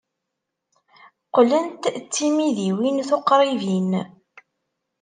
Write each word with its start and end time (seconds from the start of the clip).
Qqlent 1.33 1.81
d 1.97 2.03
timidiwin 2.13 2.97
tuqribin. 3.09 3.91